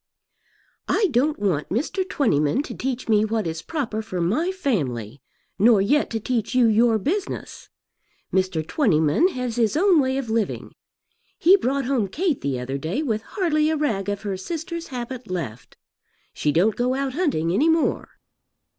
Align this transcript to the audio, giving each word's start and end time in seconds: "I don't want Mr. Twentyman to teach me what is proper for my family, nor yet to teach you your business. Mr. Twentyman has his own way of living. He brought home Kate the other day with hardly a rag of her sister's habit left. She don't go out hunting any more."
"I 0.89 1.09
don't 1.11 1.37
want 1.37 1.69
Mr. 1.69 2.03
Twentyman 2.09 2.63
to 2.63 2.73
teach 2.73 3.07
me 3.07 3.23
what 3.23 3.45
is 3.45 3.61
proper 3.61 4.01
for 4.01 4.19
my 4.19 4.51
family, 4.51 5.21
nor 5.59 5.79
yet 5.79 6.09
to 6.09 6.19
teach 6.19 6.55
you 6.55 6.65
your 6.65 6.97
business. 6.97 7.69
Mr. 8.33 8.65
Twentyman 8.67 9.27
has 9.27 9.57
his 9.57 9.77
own 9.77 9.99
way 9.99 10.17
of 10.17 10.27
living. 10.27 10.73
He 11.37 11.55
brought 11.55 11.85
home 11.85 12.07
Kate 12.07 12.41
the 12.41 12.59
other 12.59 12.79
day 12.79 13.03
with 13.03 13.21
hardly 13.21 13.69
a 13.69 13.77
rag 13.77 14.09
of 14.09 14.23
her 14.23 14.37
sister's 14.37 14.87
habit 14.87 15.29
left. 15.29 15.77
She 16.33 16.51
don't 16.51 16.75
go 16.75 16.95
out 16.95 17.13
hunting 17.13 17.53
any 17.53 17.69
more." 17.69 18.07